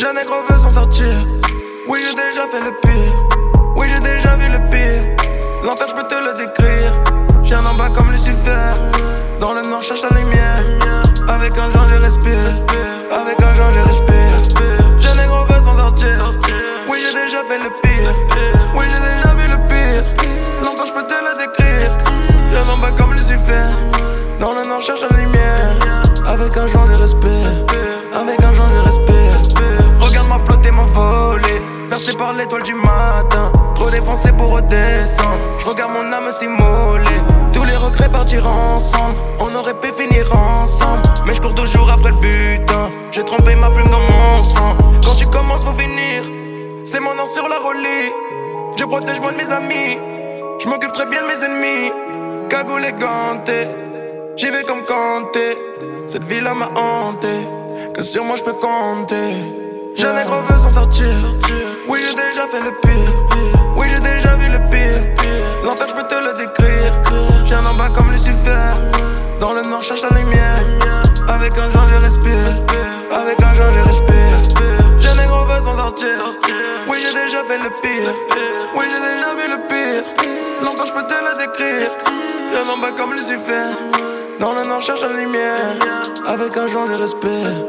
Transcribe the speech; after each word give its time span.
Jeune 0.00 0.16
négro 0.16 0.36
veut 0.48 0.58
s'en 0.58 0.70
sortir. 0.70 1.18
Oui, 1.86 2.00
j'ai 2.02 2.14
déjà 2.14 2.48
fait 2.48 2.64
le 2.64 2.72
pire. 2.80 3.14
Oui, 3.76 3.86
j'ai 3.86 3.98
déjà 3.98 4.34
vu 4.36 4.46
le 4.46 4.58
pire. 4.70 5.04
L'enfer, 5.62 5.88
je 5.90 5.94
peux 5.94 6.08
te 6.08 6.14
le 6.14 6.32
décrire. 6.32 6.90
J'ai 7.42 7.54
un 7.54 7.74
bas 7.76 7.90
comme 7.94 8.10
Lucifer. 8.10 8.72
Dans 9.38 9.52
le 9.52 9.60
noir, 9.68 9.82
cherche 9.82 10.00
la 10.00 10.18
lumière. 10.18 10.64
Avec 11.28 11.52
un 11.58 11.70
joint, 11.70 11.86
je 11.94 12.02
respire. 12.02 12.48
Avec 13.12 13.42
un 13.42 13.52
joint, 13.52 13.72
je 13.74 13.80
respire. 13.80 15.00
Jeune 15.00 15.18
négro 15.18 15.44
veut 15.44 15.62
s'en 15.62 15.74
sortir. 15.74 16.34
Oui, 16.88 16.96
j'ai 17.04 17.12
déjà 17.12 17.44
fait 17.44 17.58
le 17.58 17.68
pire. 17.82 18.14
Oui, 18.78 18.86
j'ai 18.88 19.00
déjà 19.00 19.34
vu 19.34 19.48
le 19.48 19.68
pire. 19.68 20.02
L'enfer, 20.64 20.86
je 20.88 20.94
peux 20.94 21.06
te 21.06 21.12
le 21.12 21.34
décrire. 21.36 21.98
J'ai 22.50 22.56
un 22.56 22.74
en 22.74 22.78
bas 22.78 22.92
comme 22.96 23.12
Lucifer. 23.12 23.68
Dans 24.38 24.52
le 24.52 24.66
noir, 24.66 24.80
cherche 24.80 25.02
la 25.02 25.14
lumière. 25.14 25.76
Avec 26.26 26.56
un 26.56 26.66
joint, 26.68 26.86
je 26.90 27.02
respire. 27.02 27.79
L'étoile 32.40 32.62
du 32.62 32.74
matin. 32.74 33.52
Trop 33.74 33.90
dépensé 33.90 34.32
pour 34.32 34.50
redescendre. 34.50 35.38
Je 35.58 35.64
regarde 35.66 35.92
mon 35.92 36.12
âme 36.12 36.32
s'immoler. 36.32 37.20
Tous 37.52 37.64
les 37.64 37.76
regrets 37.76 38.08
partir 38.08 38.50
ensemble. 38.50 39.14
On 39.40 39.56
aurait 39.56 39.74
pu 39.74 39.88
finir 39.88 40.30
ensemble. 40.32 41.02
Mais 41.26 41.34
je 41.34 41.40
cours 41.40 41.54
toujours 41.54 41.90
après 41.90 42.10
le 42.10 42.16
butin. 42.16 42.88
J'ai 43.12 43.24
trompé 43.24 43.54
ma 43.54 43.70
plume 43.70 43.88
dans 43.88 44.00
mon 44.00 44.38
sang. 44.38 44.76
Quand 45.04 45.14
tu 45.14 45.26
commences, 45.26 45.64
faut 45.64 45.74
finir. 45.74 46.22
C'est 46.84 47.00
mon 47.00 47.14
nom 47.14 47.26
sur 47.34 47.48
la 47.48 47.58
rollie. 47.58 48.10
Je 48.76 48.84
protège 48.84 49.20
moi 49.20 49.32
de 49.32 49.36
mes 49.36 49.52
amis. 49.52 49.98
Je 50.58 50.68
m'occupe 50.68 50.92
très 50.92 51.06
bien 51.06 51.20
de 51.22 51.26
mes 51.26 51.44
ennemis. 51.44 51.92
Cagoule 52.48 52.84
et 52.84 52.92
ganté. 52.92 53.68
J'y 54.36 54.46
vais 54.46 54.64
comme 54.64 54.82
Kanté. 54.84 55.58
Cette 56.06 56.24
ville-là 56.24 56.54
m'a 56.54 56.70
hanté. 56.80 57.46
Que 57.94 58.02
sur 58.02 58.24
moi 58.24 58.36
je 58.36 58.42
peux 58.42 58.54
compter. 58.54 59.34
Jeune 59.96 60.16
négro 60.16 60.36
veut 60.48 60.58
s'en 60.58 60.70
sortir. 60.70 61.14
J'ai 62.52 62.58
le 62.58 62.72
pire. 62.82 63.14
Oui, 63.76 63.86
j'ai 63.88 64.00
déjà 64.00 64.34
vu 64.34 64.46
le 64.46 64.58
pire. 64.70 65.02
L'enfer, 65.64 65.86
je 65.88 65.94
peux 65.94 66.02
te 66.02 66.14
le 66.16 66.32
décrire. 66.32 66.92
J'ai 67.46 67.54
un 67.54 67.64
en 67.64 67.74
bas 67.74 67.90
comme 67.94 68.10
Lucifer. 68.10 68.74
Dans 69.38 69.52
le 69.52 69.62
noir, 69.68 69.82
cherche 69.82 70.02
la 70.02 70.18
lumière. 70.18 70.56
Avec 71.28 71.56
un 71.56 71.70
joint, 71.70 71.86
je 71.88 72.02
respire. 72.02 72.36
Avec 73.12 73.40
un 73.40 73.54
joint, 73.54 73.72
je 73.72 73.88
respire. 73.88 74.36
Jeune 74.98 75.16
négro 75.18 75.44
veut 75.44 75.62
s'en 75.62 75.72
sortir. 75.74 76.34
Oui, 76.88 76.98
j'ai 77.00 77.12
déjà 77.12 77.44
fait 77.44 77.58
le 77.58 77.70
pire. 77.82 78.12
Oui, 78.76 78.86
j'ai 78.90 79.00
déjà 79.00 79.34
vu 79.34 79.46
le 79.48 79.68
pire. 79.68 80.02
L'enfer, 80.64 80.86
je 80.88 80.92
peux 80.94 81.06
te 81.06 81.14
le 81.14 81.46
décrire. 81.46 81.90
J'ai 82.52 82.58
un 82.58 82.74
en 82.74 82.78
bas 82.78 82.90
comme 82.98 83.14
Lucifer. 83.14 83.68
Dans 84.40 84.50
le 84.52 84.66
noir, 84.66 84.82
cherche 84.82 85.02
la 85.02 85.08
lumière. 85.08 85.76
Avec 86.26 86.56
un 86.56 86.66
joint, 86.66 86.86
je 86.88 87.00
respire. 87.00 87.64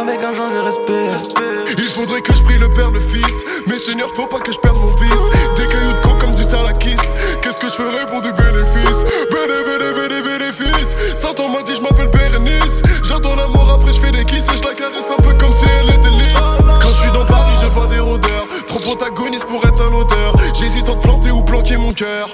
Avec 0.00 0.22
un 0.22 0.32
joint, 0.34 0.48
je 0.48 0.64
respire. 0.64 1.44
Il 1.76 1.90
faudrait 1.90 2.22
que 2.22 2.32
je 2.32 2.42
prie 2.42 2.56
le 2.58 2.72
père, 2.72 2.90
le 2.90 3.00
fils. 3.00 3.44
Mais 3.66 3.74
Seigneur, 3.74 4.08
faut 4.16 4.26
pas 4.26 4.38
que 4.38 4.50
je 4.50 4.58
perde 4.58 4.78
mon 4.78 4.86
vice. 4.94 5.28
Des 5.58 5.66
cailloux 5.66 5.92
de 5.92 6.20
comme 6.24 6.34
du 6.34 6.42
salakis. 6.42 6.96
Qu'est-ce 7.42 7.60
que 7.60 7.68
je 7.68 7.74
ferais 7.74 8.06
pour 8.10 8.22
du 8.22 8.32
bénéfice? 8.32 9.04
Béné, 9.30 9.60
béné, 9.66 9.92
béné, 9.92 10.22
bénéfice. 10.22 11.20
Satan 11.20 11.50
m'a 11.50 11.62
dit, 11.64 11.74
je 11.74 11.82
m'appelle 11.82 12.08
Bérénice. 12.08 12.80
J'attends 13.04 13.36
la 13.36 13.46
mort, 13.48 13.76
après 13.78 13.92
je 13.92 14.00
fais 14.00 14.10
des 14.10 14.24
kisses. 14.24 14.48
Et 14.48 14.56
je 14.56 14.62
la 14.66 14.74
caresse 14.74 15.10
un 15.12 15.22
peu 15.22 15.34
comme 15.34 15.52
si 15.52 15.66
elle 15.80 15.90
était 15.90 16.16
lisse. 16.16 16.48
Quand 16.80 16.88
je 16.88 17.02
suis 17.02 17.12
dans 17.12 17.26
Paris, 17.26 17.52
je 17.60 17.66
vois 17.66 17.86
des 17.88 18.00
rôdeurs. 18.00 18.46
Trop 18.68 18.80
protagoniste 18.80 19.44
pour 19.44 19.62
être 19.66 19.82
un 19.82 19.94
auteur. 19.94 20.32
J'hésite 20.58 20.88
entre 20.88 21.00
planter 21.00 21.30
ou 21.30 21.42
planquer 21.42 21.76
mon 21.76 21.92
cœur. 21.92 22.30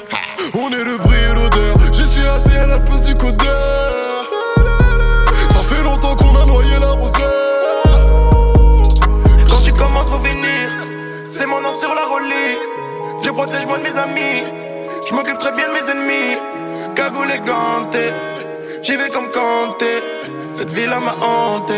Je 13.37 13.43
protège 13.43 13.67
moi 13.67 13.77
de 13.77 13.83
mes 13.83 13.99
amis. 13.99 14.45
Je 15.07 15.15
m'occupe 15.15 15.37
très 15.37 15.53
bien 15.53 15.67
de 15.69 15.73
mes 15.75 15.91
ennemis. 15.93 16.39
Cagoule 16.95 17.31
et 17.31 17.41
ganté. 17.41 18.09
J'y 18.81 18.97
vais 18.97 19.11
comme 19.11 19.31
Kanté. 19.31 19.93
Cette 20.55 20.73
ville-là 20.73 21.01
m'a 21.01 21.13
hanté. 21.23 21.75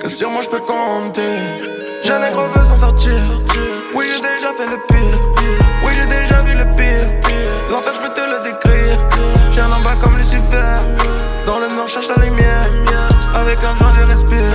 Que 0.00 0.08
sur 0.08 0.30
moi 0.30 0.40
je 0.40 0.48
peux 0.48 0.60
compter. 0.60 1.36
Jeune 2.02 2.22
négro 2.22 2.44
veut 2.46 2.64
s'en 2.64 2.76
sortir. 2.76 3.20
Oui, 3.94 4.06
j'ai 4.10 4.22
déjà 4.22 4.54
fait 4.54 4.70
le 4.70 4.78
pire. 4.88 5.20
Oui, 5.84 5.92
j'ai 5.98 6.06
déjà 6.06 6.40
vu 6.40 6.54
le 6.54 6.64
pire. 6.74 7.12
L'enfer, 7.70 7.92
je 7.94 8.00
peux 8.00 8.14
te 8.14 8.22
le 8.22 8.38
décrire. 8.38 8.98
J'ai 9.52 9.60
un 9.60 9.72
en 9.72 9.80
bas 9.80 9.96
comme 10.02 10.16
Lucifer. 10.16 10.80
Dans 11.44 11.58
le 11.58 11.74
noir, 11.74 11.88
cherche 11.90 12.08
la 12.08 12.24
lumière. 12.24 12.70
Avec 13.34 13.58
un 13.58 13.76
joint, 13.76 13.92
je 14.00 14.08
respire. 14.08 14.54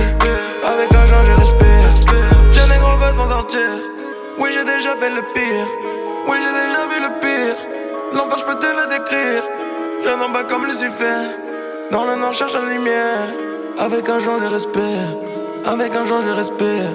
Avec 0.66 0.92
un 0.92 1.06
joint, 1.06 1.24
je 1.24 1.40
respire. 1.40 2.12
Jeune 2.52 2.68
négro 2.68 2.96
veut 2.96 3.14
s'en 3.16 3.30
sortir. 3.30 3.68
Oui, 4.40 4.50
j'ai 4.52 4.64
déjà 4.64 4.96
fait 4.96 5.10
le 5.10 5.22
pire. 5.32 5.91
Oui, 6.28 6.36
j'ai 6.42 6.52
déjà 6.52 6.86
vu 6.92 7.00
le 7.00 7.20
pire. 7.20 7.56
L'enfer, 8.14 8.38
je 8.38 8.44
peux 8.44 8.58
te 8.58 8.66
le 8.66 8.88
décrire. 8.88 9.42
Un 10.06 10.20
en 10.20 10.28
bas 10.30 10.44
comme 10.44 10.66
Lucifer. 10.66 11.20
Dans 11.90 12.04
le 12.04 12.16
noir, 12.16 12.32
cherche 12.32 12.54
la 12.54 12.72
lumière. 12.72 13.28
Avec 13.78 14.08
un 14.08 14.18
joint, 14.18 14.38
je 14.40 14.46
respire. 14.46 15.08
Avec 15.64 15.94
un 15.94 16.04
joint, 16.04 16.20
je 16.26 16.30
respire. 16.30 16.90